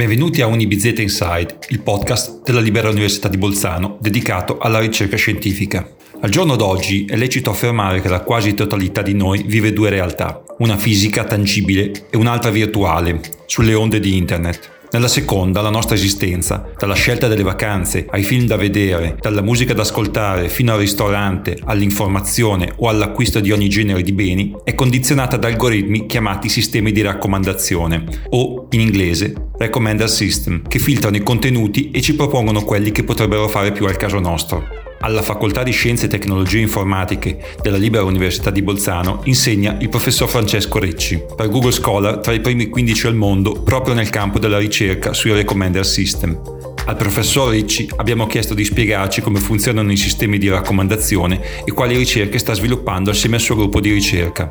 [0.00, 5.86] Benvenuti a Unibizeta Inside, il podcast della Libera Università di Bolzano dedicato alla ricerca scientifica.
[6.22, 10.42] Al giorno d'oggi è lecito affermare che la quasi totalità di noi vive due realtà,
[10.60, 14.79] una fisica tangibile e un'altra virtuale, sulle onde di Internet.
[14.92, 19.72] Nella seconda, la nostra esistenza, dalla scelta delle vacanze, ai film da vedere, dalla musica
[19.72, 25.36] da ascoltare fino al ristorante, all'informazione o all'acquisto di ogni genere di beni, è condizionata
[25.36, 31.92] da algoritmi chiamati sistemi di raccomandazione o, in inglese, recommender system, che filtrano i contenuti
[31.92, 34.89] e ci propongono quelli che potrebbero fare più al caso nostro.
[35.02, 40.28] Alla Facoltà di Scienze e Tecnologie Informatiche della Libera Università di Bolzano insegna il professor
[40.28, 44.58] Francesco Recci, per Google Scholar tra i primi 15 al mondo proprio nel campo della
[44.58, 46.38] ricerca sui recommender system.
[46.84, 51.96] Al professor Ricci abbiamo chiesto di spiegarci come funzionano i sistemi di raccomandazione e quali
[51.96, 54.48] ricerche sta sviluppando assieme al suo gruppo di ricerca.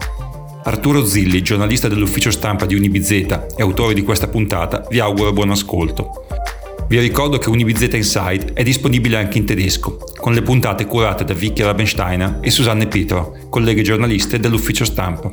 [0.63, 5.51] Arturo Zilli, giornalista dell'ufficio stampa di Unibizeta e autore di questa puntata, vi auguro buon
[5.51, 6.25] ascolto.
[6.89, 11.35] Vi ricordo che Unibizeta Inside è disponibile anche in tedesco, con le puntate curate da
[11.35, 15.29] Vicky Rabensteiner e Susanne Petro, colleghe giornaliste dell'ufficio stampa.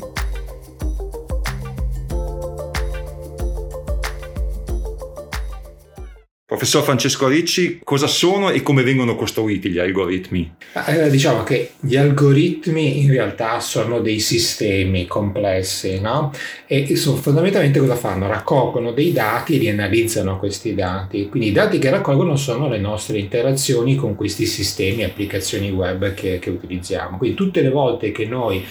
[6.57, 10.55] Professor Francesco Ricci, cosa sono e come vengono costruiti gli algoritmi?
[10.87, 16.33] Eh, diciamo che gli algoritmi in realtà sono dei sistemi complessi, no?
[16.67, 18.27] E sono, fondamentalmente cosa fanno?
[18.27, 21.29] Raccolgono dei dati e li analizzano questi dati.
[21.29, 26.39] Quindi i dati che raccolgono sono le nostre interazioni con questi sistemi, applicazioni web che,
[26.39, 27.19] che utilizziamo.
[27.19, 28.65] Quindi tutte le volte che noi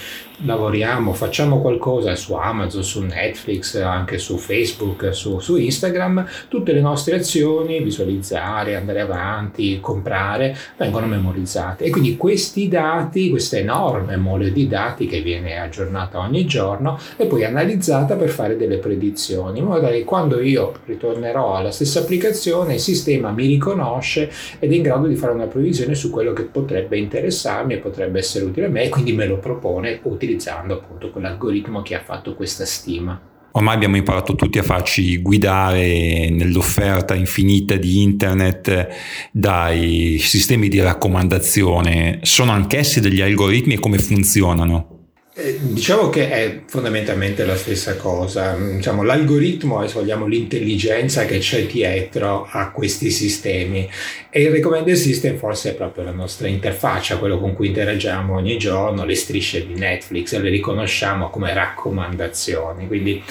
[0.43, 6.81] lavoriamo, facciamo qualcosa su Amazon, su Netflix, anche su Facebook, su, su, Instagram, tutte le
[6.81, 11.85] nostre azioni, visualizzare, andare avanti, comprare, vengono memorizzate.
[11.85, 17.25] E quindi questi dati, questa enorme mole di dati che viene aggiornata ogni giorno, è
[17.25, 22.75] poi analizzata per fare delle predizioni, in modo che quando io ritornerò alla stessa applicazione,
[22.75, 24.29] il sistema mi riconosce
[24.59, 28.19] ed è in grado di fare una previsione su quello che potrebbe interessarmi e potrebbe
[28.19, 32.01] essere utile a me e quindi me lo propone utile utilizzando appunto quell'algoritmo che ha
[32.01, 33.19] fatto questa stima.
[33.51, 38.87] Ormai abbiamo imparato tutti a farci guidare nell'offerta infinita di internet
[39.31, 42.19] dai sistemi di raccomandazione.
[42.23, 44.94] Sono anch'essi degli algoritmi e come funzionano?
[45.37, 51.65] Eh, diciamo che è fondamentalmente la stessa cosa, diciamo, l'algoritmo se vogliamo l'intelligenza che c'è
[51.65, 53.85] dietro a questi sistemi.
[54.29, 58.57] E il recommender system forse è proprio la nostra interfaccia, quello con cui interagiamo ogni
[58.57, 63.21] giorno, le strisce di Netflix le riconosciamo come raccomandazioni, quindi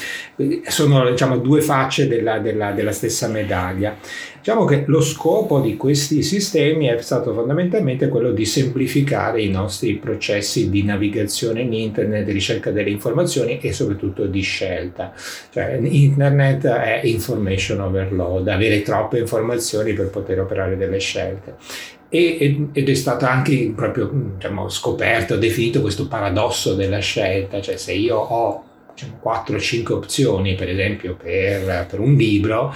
[0.67, 3.97] sono diciamo, due facce della, della, della stessa medaglia.
[4.45, 9.95] Diciamo che lo scopo di questi sistemi è stato fondamentalmente quello di semplificare i nostri
[9.95, 15.13] processi di navigazione in internet, di ricerca delle informazioni e soprattutto di scelta.
[15.51, 21.57] Cioè, internet è information overload, avere troppe informazioni per poter operare delle scelte.
[22.09, 28.17] ed è stato anche proprio diciamo, scoperto, definito questo paradosso della scelta, cioè se io
[28.17, 32.73] ho diciamo, 4-5 opzioni, per esempio per, per un libro,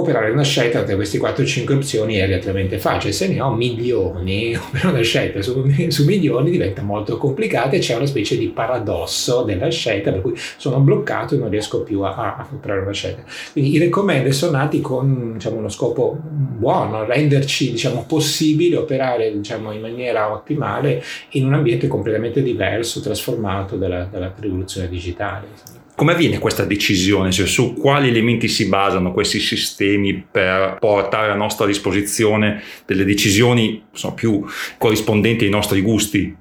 [0.00, 4.94] operare una scelta tra queste 4-5 opzioni è relativamente facile, se ne ho milioni, operare
[4.94, 9.68] una scelta su, su, milioni diventa molto complicata e c'è una specie di paradosso della
[9.68, 13.24] scelta per cui sono bloccato e non riesco più a, a operare una scelta.
[13.52, 19.72] Quindi i recommender sono nati con diciamo, uno scopo buono, renderci diciamo, possibile operare diciamo,
[19.72, 25.86] in maniera ottimale in un ambiente completamente diverso, trasformato dalla, dalla rivoluzione digitale.
[25.98, 27.32] Come avviene questa decisione?
[27.32, 33.82] Cioè, su quali elementi si basano questi sistemi per portare a nostra disposizione delle decisioni
[33.90, 34.44] insomma, più
[34.78, 36.36] corrispondenti ai nostri gusti?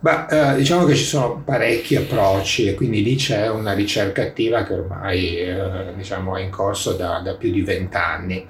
[0.00, 4.64] Beh, eh, diciamo che ci sono parecchi approcci e quindi lì c'è una ricerca attiva
[4.64, 8.44] che ormai eh, diciamo, è in corso da, da più di vent'anni.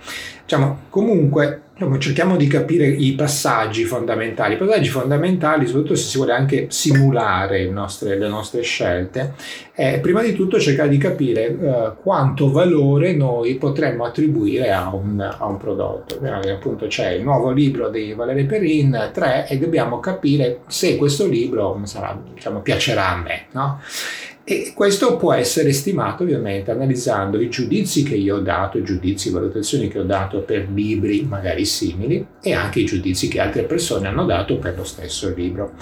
[0.45, 4.55] Diciamo, comunque diciamo, cerchiamo di capire i passaggi fondamentali.
[4.55, 9.35] I passaggi fondamentali, soprattutto se si vuole anche simulare nostre, le nostre scelte,
[9.73, 15.21] è prima di tutto cercare di capire uh, quanto valore noi potremmo attribuire a un,
[15.21, 16.17] a un prodotto.
[16.19, 21.27] Quindi, appunto c'è il nuovo libro di Valerio Perrin 3 e dobbiamo capire se questo
[21.29, 23.45] libro sarà, diciamo, piacerà a me.
[23.53, 23.81] No?
[24.51, 29.29] E questo può essere stimato ovviamente analizzando i giudizi che io ho dato, i giudizi,
[29.29, 33.65] e valutazioni che ho dato per libri magari simili e anche i giudizi che altre
[33.65, 35.73] persone hanno dato per lo stesso libro.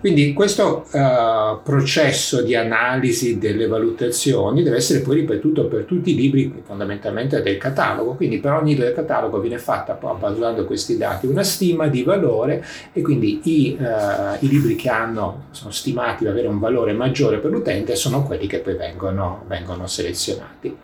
[0.00, 6.14] Quindi questo uh, processo di analisi delle valutazioni deve essere poi ripetuto per tutti i
[6.14, 11.26] libri fondamentalmente del catalogo, quindi per ogni libro del catalogo viene fatta basando questi dati
[11.26, 16.30] una stima di valore e quindi i, uh, i libri che hanno, sono stimati di
[16.30, 20.76] avere un valore maggiore per l'utente sono sono quelli che poi vengono, vengono selezionati.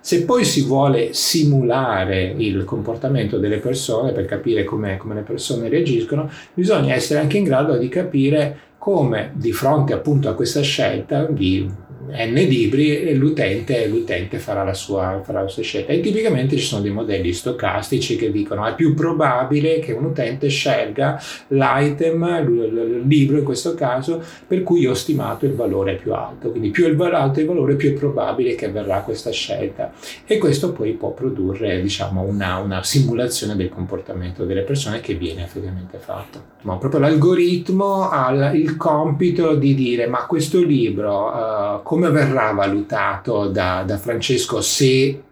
[0.00, 6.28] Se poi si vuole simulare il comportamento delle persone per capire come le persone reagiscono,
[6.52, 11.70] bisogna essere anche in grado di capire come di fronte appunto a questa scelta di
[12.08, 15.92] n libri l'utente, l'utente farà, la sua, farà la sua scelta.
[15.92, 20.48] E tipicamente ci sono dei modelli stocastici che dicono è più probabile che un utente
[20.48, 26.50] scelga l'item, il libro in questo caso, per cui ho stimato il valore più alto.
[26.50, 29.92] Quindi più il alto il valore, più è probabile che avverrà questa scelta.
[30.26, 35.44] E questo poi può produrre diciamo, una, una simulazione del comportamento delle persone che viene
[35.44, 36.50] effettivamente fatto.
[36.62, 43.48] Ma proprio l'algoritmo ha il compito di dire ma questo libro uh, come verrà valutato
[43.48, 45.24] da, da Francesco se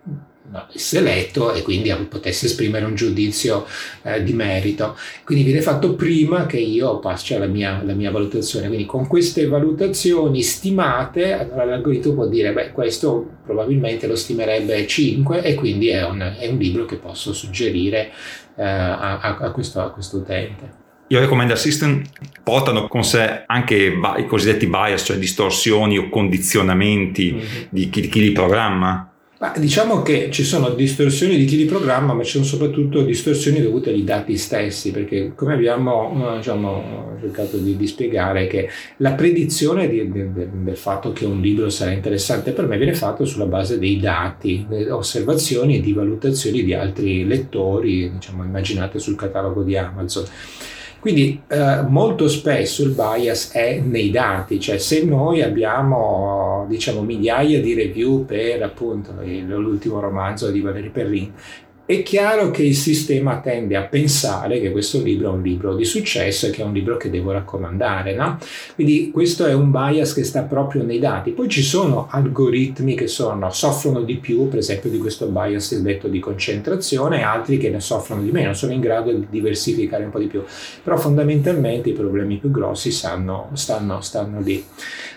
[0.50, 3.64] no, essere letto e quindi potesse esprimere un giudizio
[4.02, 4.94] eh, di merito.
[5.24, 8.66] Quindi viene fatto prima che io faccia la mia, la mia, valutazione.
[8.66, 15.42] Quindi con queste valutazioni stimate, allora l'algoritmo può dire, beh, questo probabilmente lo stimerebbe 5
[15.42, 18.10] e quindi è un, è un libro che posso suggerire
[18.54, 20.79] eh, a, a, questo, a questo utente.
[21.12, 22.04] I recommender system
[22.44, 27.62] portano con sé anche i cosiddetti bias, cioè distorsioni o condizionamenti mm-hmm.
[27.68, 29.10] di, chi, di chi li programma.
[29.40, 33.60] Ma diciamo che ci sono distorsioni di chi li programma, ma ci sono soprattutto distorsioni
[33.60, 38.68] dovute ai dati stessi, perché come abbiamo diciamo, cercato di, di, spiegare che
[38.98, 43.24] la predizione di, di, del fatto che un libro sarà interessante per me viene fatta
[43.24, 49.62] sulla base dei dati, osservazioni e di valutazioni di altri lettori, diciamo, immaginate sul catalogo
[49.62, 50.24] di Amazon.
[51.00, 57.60] Quindi eh, molto spesso il bias è nei dati, cioè se noi abbiamo diciamo migliaia
[57.60, 61.32] di review per appunto l'ultimo romanzo di Valerie Perrin
[61.90, 65.84] è chiaro che il sistema tende a pensare che questo libro è un libro di
[65.84, 68.38] successo e che è un libro che devo raccomandare, no?
[68.76, 71.32] Quindi questo è un bias che sta proprio nei dati.
[71.32, 76.06] Poi ci sono algoritmi che sono, soffrono di più, per esempio di questo bias detto
[76.06, 80.10] di concentrazione, e altri che ne soffrono di meno, sono in grado di diversificare un
[80.10, 80.44] po' di più.
[80.84, 84.64] Però fondamentalmente i problemi più grossi stanno, stanno, stanno lì.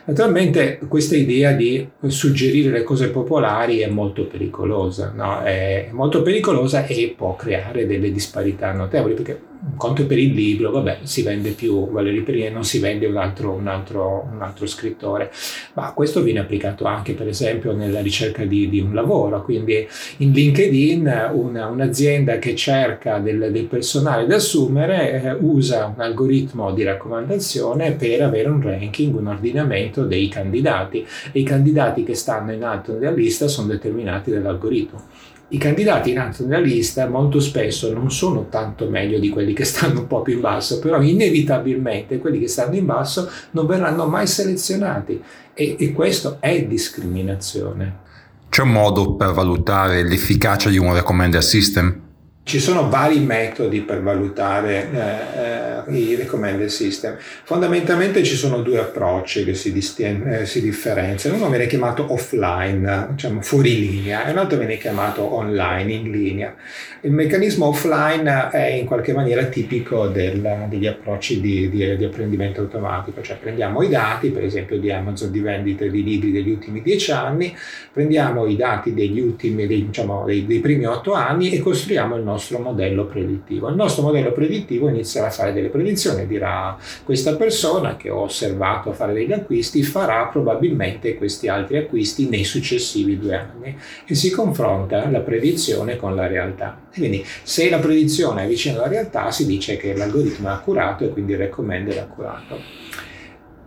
[0.05, 5.41] Naturalmente questa idea di suggerire le cose popolari è molto pericolosa, no?
[5.43, 10.71] è molto pericolosa e può creare delle disparità notevoli perché un conto per il libro,
[10.71, 14.65] vabbè, si vende più Valerio Perrier, non si vende un altro, un, altro, un altro,
[14.65, 15.31] scrittore,
[15.73, 19.87] ma questo viene applicato anche per esempio nella ricerca di, di un lavoro, quindi
[20.17, 26.73] in LinkedIn una, un'azienda che cerca del, del personale da assumere eh, usa un algoritmo
[26.73, 31.05] di raccomandazione per avere un ranking, un ordinamento dei candidati.
[31.31, 35.12] E i candidati che stanno in alto nella lista sono determinati dall'algoritmo
[35.53, 39.65] i candidati in alto nella lista molto spesso non sono tanto meglio di quelli che
[39.65, 44.07] stanno un po' più in basso, però inevitabilmente quelli che stanno in basso non verranno
[44.07, 45.21] mai selezionati
[45.53, 48.01] e, e questo è discriminazione.
[48.49, 52.02] C'è un modo per valutare l'efficacia di un recommender system?
[52.45, 57.15] Ci sono vari metodi per valutare eh, eh, i recommended system.
[57.17, 61.37] Fondamentalmente ci sono due approcci che si, distien- eh, si, differenziano.
[61.37, 66.53] Uno viene chiamato offline, diciamo fuori linea, e l'altro viene chiamato online, in linea.
[67.01, 72.59] Il meccanismo offline è in qualche maniera tipico del, degli approcci di, di, di, apprendimento
[72.59, 76.81] automatico, cioè prendiamo i dati, per esempio di Amazon di vendite di libri degli ultimi
[76.81, 77.55] dieci anni,
[77.91, 82.21] prendiamo i dati degli ultimi, dei, diciamo, dei, dei primi otto anni e costruiamo il
[82.21, 83.69] nostro nostro modello predittivo.
[83.69, 88.91] Il nostro modello predittivo inizierà a fare delle predizioni, dirà questa persona che ho osservato
[88.91, 95.09] fare degli acquisti farà probabilmente questi altri acquisti nei successivi due anni e si confronta
[95.09, 96.81] la predizione con la realtà.
[96.91, 101.03] E quindi se la predizione è vicina alla realtà si dice che l'algoritmo è accurato
[101.03, 102.59] e quindi il recommender è accurato.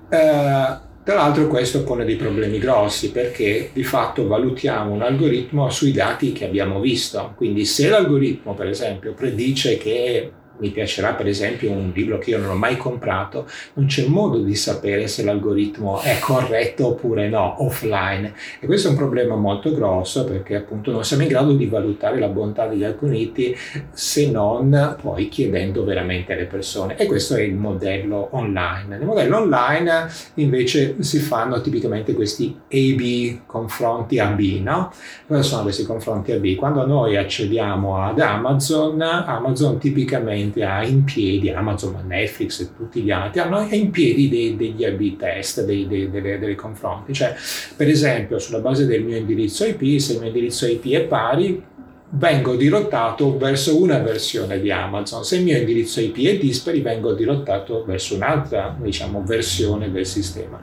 [0.08, 5.92] Uh, tra l'altro questo pone dei problemi grossi perché di fatto valutiamo un algoritmo sui
[5.92, 7.32] dati che abbiamo visto.
[7.36, 12.38] Quindi se l'algoritmo per esempio predice che mi piacerà per esempio un libro che io
[12.38, 17.62] non ho mai comprato, non c'è modo di sapere se l'algoritmo è corretto oppure no
[17.62, 18.32] offline.
[18.60, 22.18] E questo è un problema molto grosso perché appunto non siamo in grado di valutare
[22.18, 23.54] la bontà degli algoritmi
[23.92, 26.96] se non poi chiedendo veramente alle persone.
[26.96, 28.96] E questo è il modello online.
[28.96, 34.92] Nel modello online invece si fanno tipicamente questi A-B confronti A-B, no?
[35.26, 36.54] Cosa sono questi confronti A-B?
[36.54, 43.02] Quando noi accediamo ad Amazon, Amazon tipicamente praticamente ha in piedi, Amazon, Netflix e tutti
[43.02, 47.12] gli altri, hanno in piedi dei, degli A-B test, dei, dei, delle, delle confronti.
[47.12, 47.34] Cioè,
[47.76, 51.62] per esempio, sulla base del mio indirizzo IP, se il mio indirizzo IP è pari,
[52.08, 55.24] vengo dirottato verso una versione di Amazon.
[55.24, 60.60] Se il mio indirizzo IP è dispari, vengo dirottato verso un'altra diciamo, versione del sistema.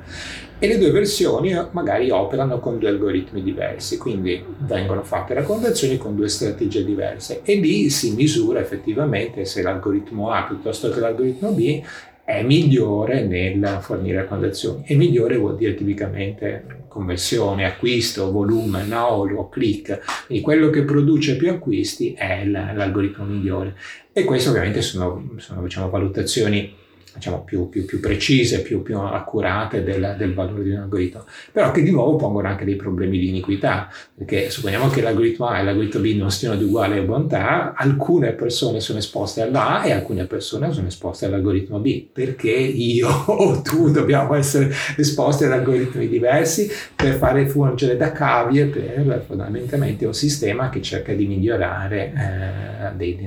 [0.64, 6.16] E le due versioni magari operano con due algoritmi diversi, quindi vengono fatte raccomandazioni con
[6.16, 11.84] due strategie diverse e lì si misura effettivamente se l'algoritmo A piuttosto che l'algoritmo B
[12.24, 14.86] è migliore nel fornire raccomandazioni.
[14.86, 20.00] E migliore vuol dire tipicamente conversione, acquisto, volume, download o click.
[20.28, 23.76] Quindi quello che produce più acquisti è l'algoritmo migliore.
[24.14, 26.74] E queste ovviamente sono, sono diciamo, valutazioni
[27.14, 31.72] diciamo, più, più, più, precise, più, più accurate del, del, valore di un algoritmo, però
[31.72, 35.64] che di nuovo pongono anche dei problemi di iniquità, perché supponiamo che l'algoritmo A e
[35.64, 40.72] l'algoritmo B non siano di uguale bontà, alcune persone sono esposte all'A e alcune persone
[40.72, 47.16] sono esposte all'algoritmo B, perché io o tu dobbiamo essere esposti ad algoritmi diversi per
[47.16, 53.26] fare fungere da cavie per fondamentalmente un sistema che cerca di migliorare eh, dei, dei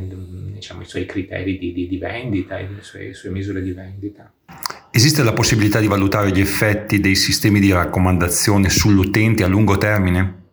[0.67, 4.33] diciamo, i suoi criteri di, di, di vendita e le sue, sue misure di vendita.
[4.91, 10.46] Esiste la possibilità di valutare gli effetti dei sistemi di raccomandazione sull'utente a lungo termine?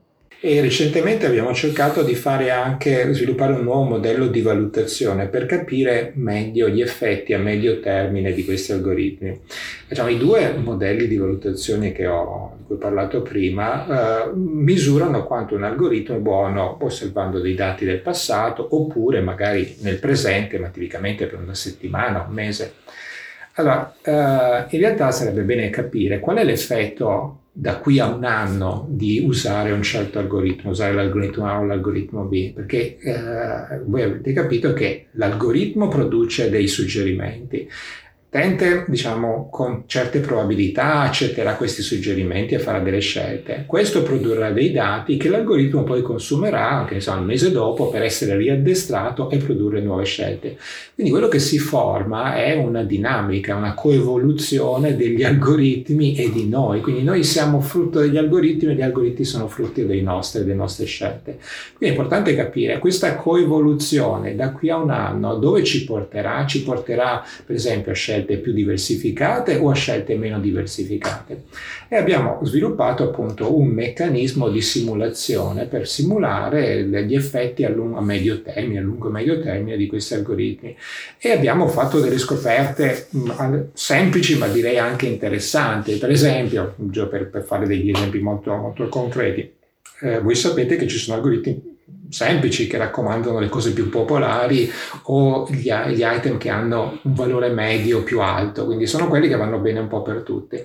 [0.46, 6.12] E recentemente abbiamo cercato di fare anche, sviluppare un nuovo modello di valutazione per capire
[6.16, 9.40] meglio gli effetti a medio termine di questi algoritmi.
[9.88, 15.24] Diciamo, I due modelli di valutazione che ho, di cui ho parlato prima eh, misurano
[15.24, 20.68] quanto un algoritmo è buono osservando dei dati del passato oppure magari nel presente, ma
[20.68, 22.74] tipicamente per una settimana, un mese.
[23.54, 28.88] Allora, eh, in realtà sarebbe bene capire qual è l'effetto da qui a un anno
[28.90, 34.34] di usare un certo algoritmo, usare l'algoritmo A o l'algoritmo B, perché eh, voi avete
[34.34, 37.70] capito che l'algoritmo produce dei suggerimenti,
[38.34, 43.66] l'utente, diciamo, con certe probabilità accetterà questi suggerimenti e farà delle scelte.
[43.68, 48.36] Questo produrrà dei dati che l'algoritmo poi consumerà, anche so, un mese dopo, per essere
[48.36, 50.58] riaddestrato e produrre nuove scelte.
[50.96, 56.82] Quindi quello che si forma è una dinamica, una coevoluzione degli algoritmi e di noi.
[56.82, 60.86] Quindi noi siamo frutto degli algoritmi e gli algoritmi sono frutti dei nostri, delle nostre
[60.86, 61.38] scelte.
[61.78, 66.46] Quindi è importante capire questa coevoluzione da qui a un anno dove ci porterà?
[66.48, 71.44] Ci porterà per esempio a scelte scelte più diversificate o a scelte meno diversificate.
[71.88, 78.02] E abbiamo sviluppato appunto un meccanismo di simulazione per simulare gli effetti a, lungo, a
[78.02, 80.76] medio termine, a lungo e medio termine di questi algoritmi.
[81.20, 85.98] E abbiamo fatto delle scoperte mh, semplici ma direi anche interessanti.
[85.98, 86.76] Per esempio,
[87.10, 89.52] per, per fare degli esempi molto, molto concreti,
[90.02, 91.72] eh, voi sapete che ci sono algoritmi
[92.10, 94.72] semplici che raccomandano le cose più popolari
[95.04, 99.36] o gli, gli, item che hanno un valore medio più alto, quindi sono quelli che
[99.36, 100.64] vanno bene un po' per tutti.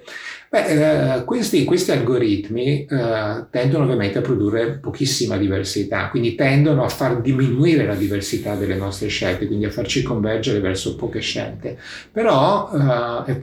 [0.50, 6.88] Beh, eh, questi, questi, algoritmi eh, tendono ovviamente a produrre pochissima diversità, quindi tendono a
[6.88, 11.78] far diminuire la diversità delle nostre scelte, quindi a farci convergere verso poche scelte.
[12.10, 13.42] Però eh,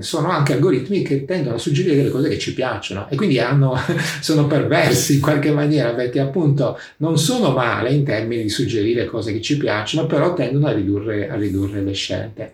[0.00, 3.76] sono anche algoritmi che tendono a suggerire delle cose che ci piacciono e quindi hanno,
[4.20, 9.32] sono perversi in qualche maniera perché appunto non sono male in termini di suggerire cose
[9.32, 12.52] che ci piacciono, però tendono a ridurre, a ridurre le scelte.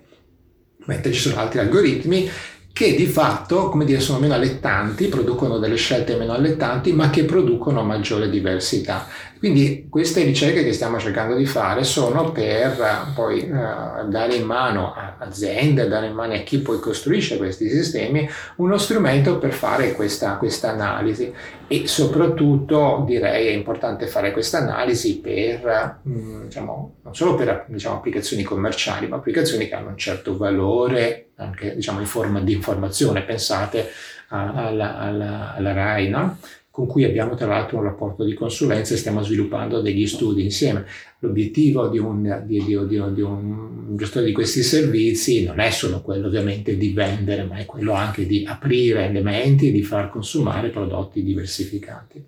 [0.86, 2.28] Mentre ci sono altri algoritmi
[2.74, 7.24] che di fatto, come dire, sono meno allettanti, producono delle scelte meno allettanti, ma che
[7.24, 9.06] producono maggiore diversità.
[9.38, 14.44] Quindi queste ricerche che stiamo cercando di fare sono per uh, poi uh, dare in
[14.44, 19.52] mano a aziende, dare in mano a chi poi costruisce questi sistemi uno strumento per
[19.52, 21.32] fare questa, analisi
[21.66, 27.96] e soprattutto direi è importante fare questa analisi per, mm, diciamo, non solo per diciamo,
[27.96, 33.22] applicazioni commerciali, ma applicazioni che hanno un certo valore anche diciamo, in forma di informazione.
[33.22, 33.90] Pensate
[34.28, 36.38] alla, alla, alla RAI, no?
[36.74, 40.84] Con cui abbiamo tra l'altro un rapporto di consulenza e stiamo sviluppando degli studi insieme.
[41.20, 46.26] L'obiettivo di un, di, di, di, un, gestore di questi servizi non è solo quello
[46.26, 51.22] ovviamente di vendere, ma è quello anche di aprire elementi e di far consumare prodotti
[51.22, 52.24] diversificati.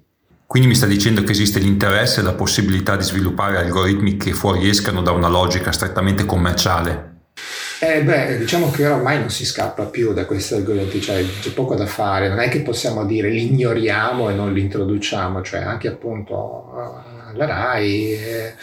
[0.47, 5.03] Quindi mi sta dicendo che esiste l'interesse e la possibilità di sviluppare algoritmi che fuoriescano
[5.03, 7.16] da una logica strettamente commerciale?
[7.79, 11.75] Eh beh, diciamo che ormai non si scappa più da questi algoritmi, cioè c'è poco
[11.75, 15.89] da fare, non è che possiamo dire li ignoriamo e non li introduciamo, cioè anche
[15.89, 17.05] appunto
[17.37, 18.55] la RAI eh,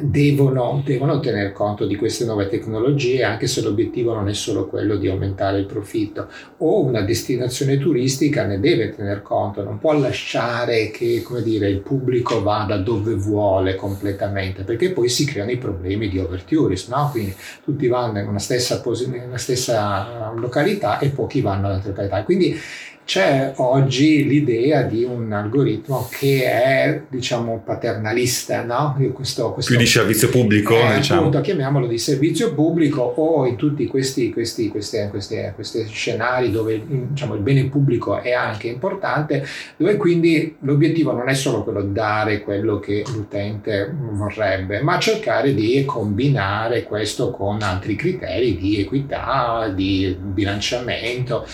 [0.00, 4.96] devono, devono tener conto di queste nuove tecnologie anche se l'obiettivo non è solo quello
[4.96, 6.28] di aumentare il profitto
[6.58, 11.80] o una destinazione turistica ne deve tener conto, non può lasciare che come dire, il
[11.80, 17.08] pubblico vada dove vuole completamente perché poi si creano i problemi di overtourism, no?
[17.10, 21.74] quindi tutti vanno in una stessa, pos- in una stessa località e pochi vanno ad
[21.74, 22.22] altre località.
[22.24, 22.58] Quindi
[23.04, 28.96] c'è oggi l'idea di un algoritmo che è, diciamo, paternalista, no?
[29.12, 31.20] Questo, questo, Più di servizio pubblico, eh, diciamo.
[31.20, 37.34] Appunto, chiamiamolo di servizio pubblico o in tutti questi, questi, questi, questi scenari dove diciamo,
[37.34, 39.46] il bene pubblico è anche importante,
[39.76, 45.54] dove quindi l'obiettivo non è solo quello di dare quello che l'utente vorrebbe, ma cercare
[45.54, 51.46] di combinare questo con altri criteri di equità, di bilanciamento,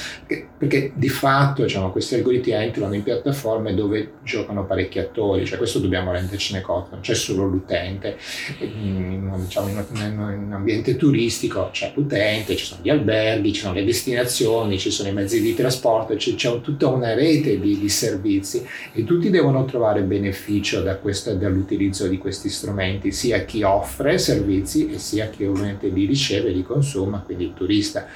[0.57, 5.79] perché di fatto diciamo, questi algoritmi entrano in piattaforme dove giocano parecchi attori, cioè questo
[5.79, 8.17] dobbiamo rendercene conto, non c'è solo l'utente,
[8.59, 14.79] diciamo, in un ambiente turistico c'è l'utente, ci sono gli alberghi, ci sono le destinazioni,
[14.79, 19.05] ci sono i mezzi di trasporto, c'è, c'è tutta una rete di, di, servizi e
[19.05, 24.99] tutti devono trovare beneficio da questo, dall'utilizzo di questi strumenti, sia chi offre servizi e
[24.99, 28.07] sia chi ovviamente li riceve, li consuma, quindi il turista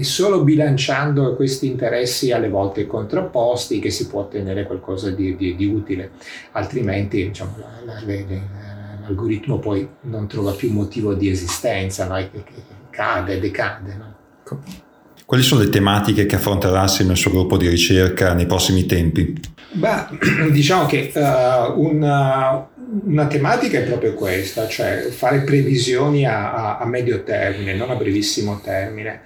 [0.00, 5.54] e solo bilanciando questi interessi alle volte contrapposti che si può ottenere qualcosa di, di,
[5.54, 6.12] di utile,
[6.52, 12.14] altrimenti diciamo, la, la, la, l'algoritmo poi non trova più motivo di esistenza, no?
[12.88, 13.94] cade, decade.
[13.94, 14.62] No?
[15.26, 19.38] Quali sono le tematiche che affronterà assieme al suo gruppo di ricerca nei prossimi tempi?
[19.72, 22.66] Beh, diciamo che uh, una,
[23.04, 27.96] una, tematica è proprio questa, cioè fare previsioni a, a, a medio termine, non a
[27.96, 29.20] brevissimo termine.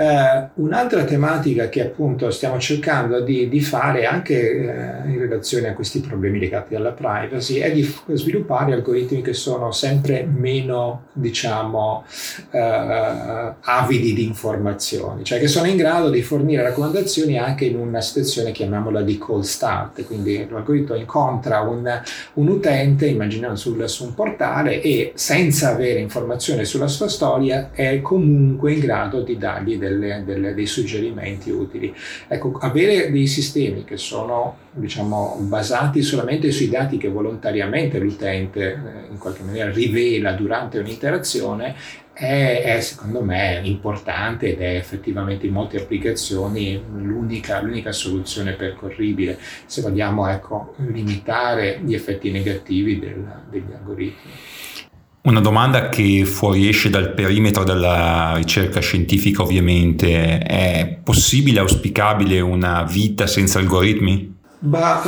[0.00, 5.74] Eh, un'altra tematica che appunto stiamo cercando di, di fare anche eh, in relazione a
[5.74, 12.06] questi problemi legati alla privacy è di sviluppare algoritmi che sono sempre meno, diciamo,
[12.50, 18.00] eh, avidi di informazioni, cioè che sono in grado di fornire raccomandazioni anche in una
[18.00, 22.00] situazione, chiamiamola di call start, quindi l'algoritmo incontra un,
[22.34, 28.00] un utente, immaginando sul, su un portale e senza avere informazioni sulla sua storia è
[28.00, 31.94] comunque in grado di dargli delle, delle, dei suggerimenti utili.
[32.28, 39.10] Ecco, avere dei sistemi che sono diciamo, basati solamente sui dati che volontariamente l'utente eh,
[39.10, 41.74] in qualche maniera rivela durante un'interazione
[42.20, 49.38] è, è, secondo me importante ed è effettivamente in molte applicazioni l'unica, l'unica soluzione percorribile
[49.64, 54.30] se vogliamo ecco, limitare gli effetti negativi del, degli algoritmi.
[55.22, 63.26] Una domanda che fuoriesce dal perimetro della ricerca scientifica ovviamente, è possibile, auspicabile una vita
[63.26, 64.38] senza algoritmi?
[64.62, 65.00] Bah,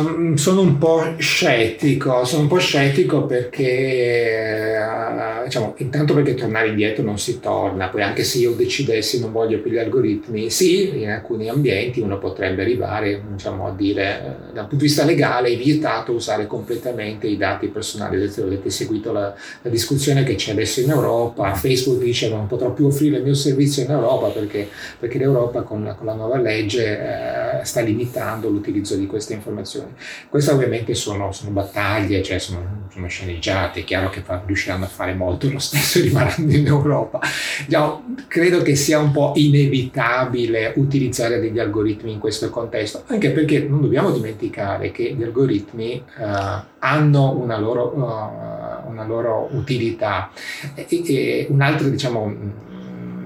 [0.00, 6.70] uh, sono un po' scettico, sono un po' scettico perché, uh, diciamo, intanto perché tornare
[6.70, 11.00] indietro non si torna, poi anche se io decidessi non voglio più gli algoritmi, sì,
[11.00, 15.50] in alcuni ambienti uno potrebbe arrivare, diciamo, a dire, uh, dal punto di vista legale
[15.50, 20.80] è vietato usare completamente i dati personali, avete seguito la, la discussione che c'è adesso
[20.80, 24.68] in Europa, Facebook dice non potrò più offrire il mio servizio in Europa perché,
[24.98, 29.92] perché l'Europa con con la nuova legge eh, sta limitando l'utilizzo l'utilizzo di queste informazioni.
[30.28, 35.14] Queste ovviamente sono, sono battaglie, cioè sono, sono, sceneggiate, è chiaro che riusciranno a fare
[35.14, 37.20] molto lo stesso rimanendo in Europa.
[37.66, 43.60] Diciamo, credo che sia un po' inevitabile utilizzare degli algoritmi in questo contesto, anche perché
[43.60, 50.30] non dobbiamo dimenticare che gli algoritmi uh, hanno una loro, uh, una loro utilità.
[50.74, 52.70] E, e un'altra, diciamo,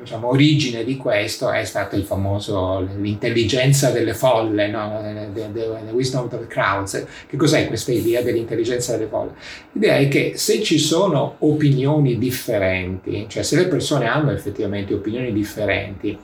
[0.07, 5.01] diciamo, origine di questo è stato il famoso l'intelligenza delle folle, no?
[5.35, 7.05] the, the, the wisdom of the crowds.
[7.29, 9.33] Che cos'è questa idea dell'intelligenza delle folle?
[9.73, 15.33] L'idea è che se ci sono opinioni differenti, cioè se le persone hanno effettivamente opinioni
[15.33, 16.16] differenti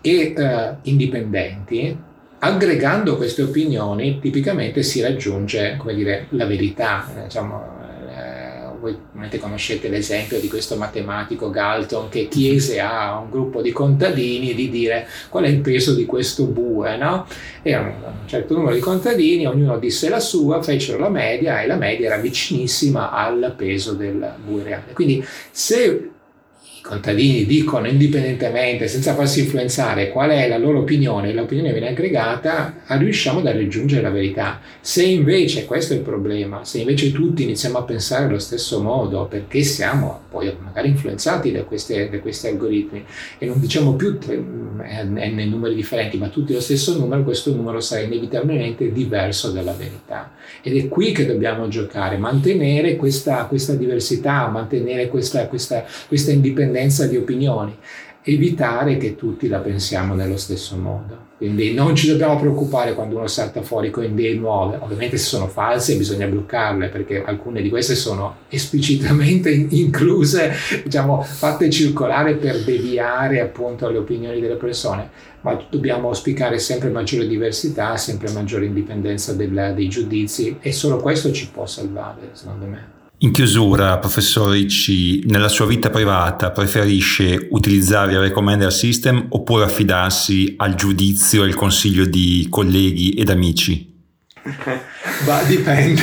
[0.00, 1.96] e uh, indipendenti,
[2.38, 7.06] aggregando queste opinioni tipicamente si raggiunge come dire, la verità.
[7.24, 7.75] Diciamo,
[8.86, 14.54] voi probabilmente conoscete l'esempio di questo matematico Galton che chiese a un gruppo di contadini
[14.54, 17.26] di dire qual è il peso di questo bue, no?
[17.62, 21.76] Erano un certo numero di contadini, ognuno disse la sua, fecero la media e la
[21.76, 24.92] media era vicinissima al peso del bue reale.
[24.92, 26.10] Quindi se
[26.86, 33.40] contadini dicono indipendentemente, senza farsi influenzare, qual è la loro opinione, l'opinione viene aggregata, riusciamo
[33.40, 34.60] a raggiungere la verità.
[34.80, 39.26] Se invece, questo è il problema, se invece tutti iniziamo a pensare allo stesso modo,
[39.26, 43.04] perché siamo poi magari influenzati da, queste, da questi algoritmi
[43.38, 48.02] e non diciamo più n numeri differenti, ma tutti lo stesso numero, questo numero sarà
[48.02, 50.32] inevitabilmente diverso dalla verità.
[50.62, 56.75] Ed è qui che dobbiamo giocare, mantenere questa, questa diversità, mantenere questa, questa, questa indipendenza
[56.76, 57.76] indipendenza di opinioni,
[58.22, 61.24] evitare che tutti la pensiamo nello stesso modo.
[61.36, 64.78] Quindi non ci dobbiamo preoccupare quando uno salta fuori con idee nuove.
[64.80, 71.68] Ovviamente se sono false bisogna bloccarle perché alcune di queste sono esplicitamente incluse, diciamo, fatte
[71.70, 75.10] circolare per deviare appunto le opinioni delle persone.
[75.42, 81.30] Ma dobbiamo auspicare sempre maggiore diversità, sempre maggiore indipendenza del, dei giudizi e solo questo
[81.32, 82.95] ci può salvare, secondo me.
[83.20, 90.52] In chiusura, professor Ricci, nella sua vita privata preferisce utilizzare il recommender system oppure affidarsi
[90.58, 93.95] al giudizio e al consiglio di colleghi ed amici?
[95.26, 96.02] Ma dipende,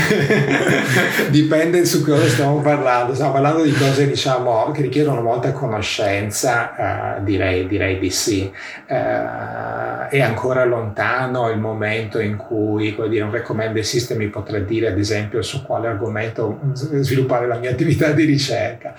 [1.29, 3.13] dipende su cosa stiamo parlando.
[3.13, 8.51] Stiamo parlando di cose diciamo, che richiedono molta conoscenza, uh, direi, direi, di sì.
[8.87, 14.87] Uh, è ancora lontano il momento in cui dire, un recommender system mi potrà dire,
[14.87, 18.93] ad esempio, su quale argomento sviluppare la mia attività di ricerca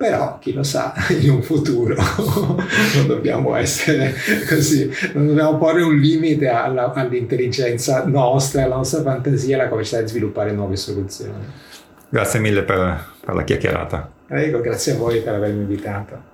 [0.00, 1.94] però chi lo sa in un futuro
[2.96, 4.14] non dobbiamo essere
[4.48, 10.08] così, non dobbiamo porre un limite alla, all'intelligenza nostra, alla nostra fantasia, alla capacità di
[10.08, 11.44] sviluppare nuove soluzioni.
[12.08, 14.10] Grazie mille per, per la chiacchierata.
[14.26, 16.28] Prego, grazie a voi per avermi invitato.